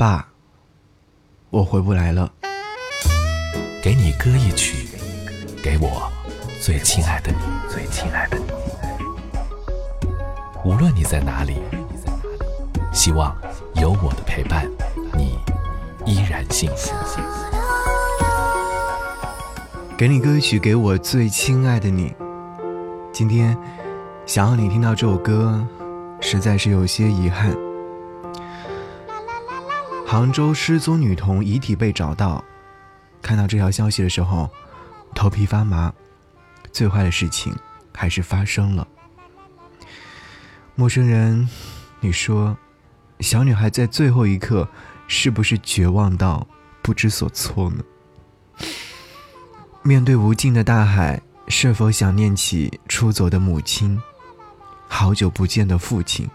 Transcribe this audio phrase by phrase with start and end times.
[0.00, 0.26] 爸，
[1.50, 2.32] 我回不来了。
[3.82, 4.88] 给你歌一曲，
[5.62, 6.10] 给我
[6.58, 7.38] 最亲爱的你，
[7.68, 8.44] 最亲爱的你。
[10.64, 11.60] 无论你在哪里，
[12.94, 13.36] 希望
[13.74, 14.66] 有我的陪伴，
[15.12, 15.38] 你
[16.06, 16.94] 依然幸福。
[19.98, 22.14] 给你歌曲，给我最亲爱的你。
[23.12, 23.54] 今天
[24.24, 25.62] 想要你听到这首歌，
[26.22, 27.54] 实在是有些遗憾。
[30.10, 32.44] 杭州失踪女童遗体被找到，
[33.22, 34.50] 看到这条消息的时候，
[35.14, 35.94] 头皮发麻。
[36.72, 37.56] 最坏的事情
[37.94, 38.88] 还是发生了。
[40.74, 41.48] 陌生人，
[42.00, 42.58] 你说，
[43.20, 44.68] 小女孩在最后一刻
[45.06, 46.44] 是不是绝望到
[46.82, 47.84] 不知所措呢？
[49.84, 54.02] 面对无尽的大海，是否想念起出走的母亲，
[54.88, 56.28] 好久不见的父亲，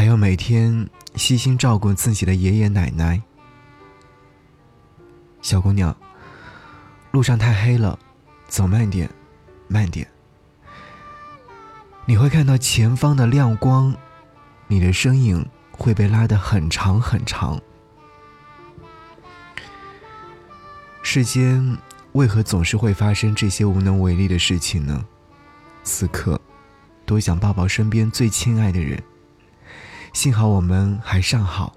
[0.00, 3.20] 还有每天悉心照顾自己的爷爷奶奶？
[5.42, 5.94] 小姑娘，
[7.10, 7.98] 路上太黑了，
[8.48, 9.10] 走慢点，
[9.68, 10.10] 慢点。
[12.06, 13.94] 你会看到前方的亮光，
[14.68, 17.60] 你的身影会被拉得很长很长。
[21.02, 21.76] 世间。
[22.12, 25.04] 为何总是会发生这些无能为力的事情呢？
[25.82, 26.40] 此刻，
[27.04, 28.98] 多想抱抱身边最亲爱的人。
[30.12, 31.72] 幸好我们还尚好，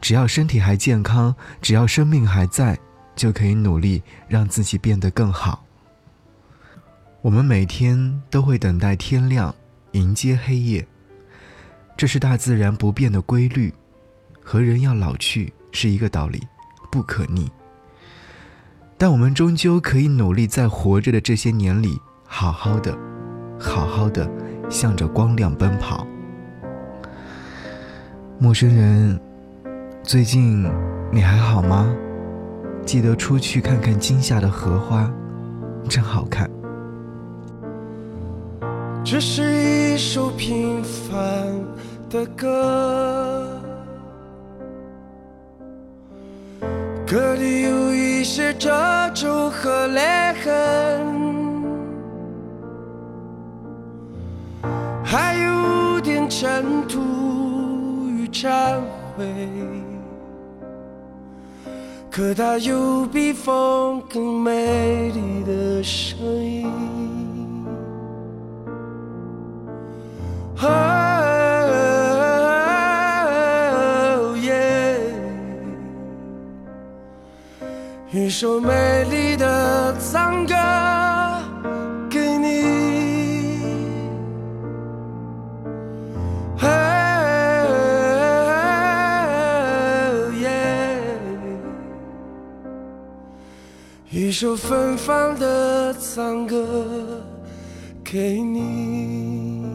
[0.00, 2.78] 只要身体还健康，只要生命还在，
[3.14, 5.64] 就可以努力让自己变得更好。
[7.20, 9.54] 我们每天都会等待天亮，
[9.92, 10.86] 迎接黑夜，
[11.96, 13.74] 这是大自然不变的规律，
[14.42, 16.42] 和人要老去是一个道理，
[16.90, 17.50] 不可逆。
[18.96, 22.96] 但我们终究可以努力，在活着的这些年里，好好的，
[23.60, 24.30] 好好的，
[24.70, 26.06] 向着光亮奔跑。
[28.40, 29.18] 陌生人，
[30.04, 30.62] 最近
[31.10, 31.92] 你还好吗？
[32.86, 35.12] 记得出去看看今夏的荷花，
[35.88, 36.48] 真好看。
[39.02, 41.18] 这是一首平凡
[42.08, 43.60] 的歌，
[47.04, 48.70] 歌里有一些褶
[49.14, 51.04] 皱和裂痕，
[55.02, 57.00] 还有点尘土
[58.40, 58.78] 忏
[59.16, 59.24] 悔，
[62.08, 66.68] 可它有比风更美丽的声音。
[78.10, 80.54] 一首美丽的赞歌
[94.38, 96.64] 一首芬芳的赞歌
[98.04, 99.66] 给你，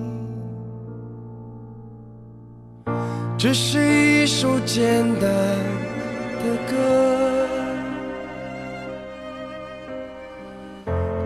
[3.37, 5.29] 这是一首简单
[6.39, 6.77] 的歌。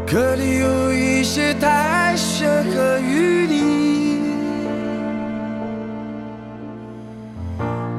[0.08, 4.20] 歌里有一些苔藓和雨滴，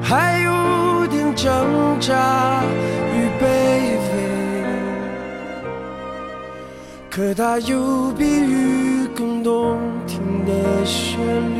[0.01, 2.61] 还有点挣扎
[7.19, 11.59] 可它有比雨更动听的旋律。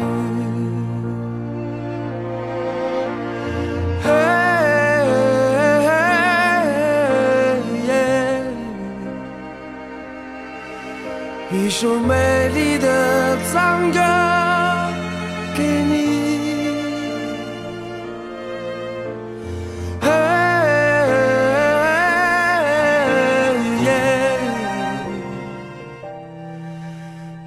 [11.52, 14.09] 一首美丽的赞歌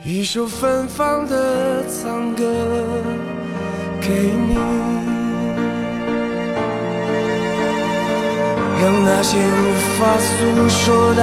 [0.04, 2.42] 一首芬芳的赞歌
[4.00, 4.56] 给你，
[8.82, 11.22] 让那些无法诉说的。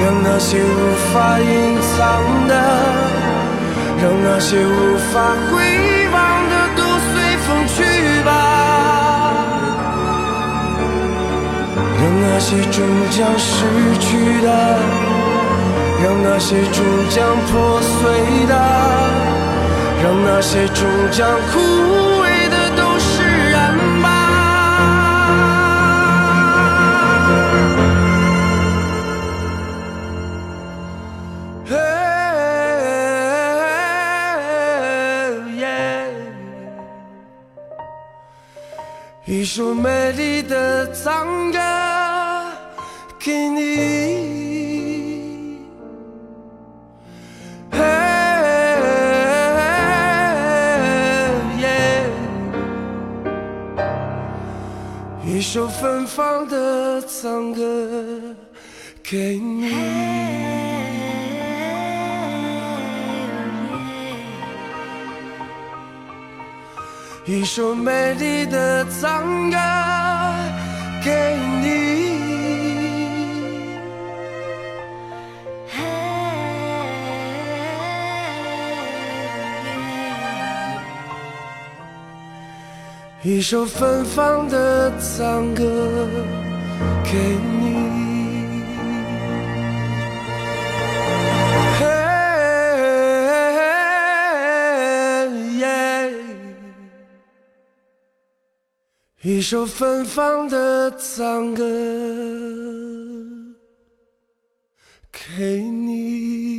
[0.00, 2.02] 让那些无法隐藏
[2.48, 2.54] 的，
[4.02, 5.14] 让那些无法
[5.52, 6.18] 回望
[6.50, 7.14] 的，都随
[7.46, 7.78] 风去
[8.24, 8.28] 吧。
[12.00, 13.54] 让那些终将失
[14.00, 14.10] 去
[14.42, 14.48] 的，
[16.02, 18.54] 让那些终将破碎的，
[20.02, 21.60] 让那些终将枯
[22.22, 24.08] 萎的，都是人吧。
[39.24, 41.58] 一首美丽的赞歌
[43.18, 44.31] 给你，
[55.54, 58.34] 首芬芳的赞歌
[59.02, 59.70] 给你。
[67.26, 69.58] 一首美丽的赞歌
[71.04, 71.51] 给你，
[83.34, 85.64] 一首芬芳的赞歌
[87.02, 87.18] 给
[87.60, 87.72] 你。
[99.22, 101.64] 一首芬芳的赞歌
[105.10, 106.51] 给你。